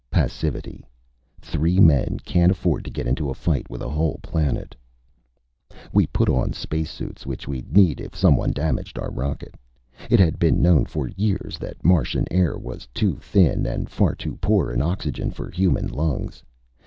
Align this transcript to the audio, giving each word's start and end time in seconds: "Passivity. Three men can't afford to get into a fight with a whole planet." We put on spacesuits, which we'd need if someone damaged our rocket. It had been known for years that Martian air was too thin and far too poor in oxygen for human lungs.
"Passivity. 0.09 0.83
Three 1.41 1.79
men 1.79 2.17
can't 2.25 2.51
afford 2.51 2.85
to 2.85 2.89
get 2.89 3.05
into 3.05 3.29
a 3.29 3.35
fight 3.35 3.69
with 3.69 3.83
a 3.83 3.89
whole 3.89 4.19
planet." 4.23 4.75
We 5.93 6.07
put 6.07 6.27
on 6.27 6.53
spacesuits, 6.53 7.27
which 7.27 7.47
we'd 7.47 7.77
need 7.77 8.01
if 8.01 8.15
someone 8.15 8.49
damaged 8.49 8.97
our 8.97 9.11
rocket. 9.11 9.53
It 10.09 10.19
had 10.19 10.39
been 10.39 10.59
known 10.59 10.85
for 10.85 11.09
years 11.09 11.59
that 11.59 11.85
Martian 11.85 12.25
air 12.31 12.57
was 12.57 12.87
too 12.95 13.17
thin 13.19 13.67
and 13.67 13.91
far 13.91 14.15
too 14.15 14.37
poor 14.37 14.71
in 14.71 14.81
oxygen 14.81 15.29
for 15.29 15.51
human 15.51 15.87
lungs. 15.87 16.41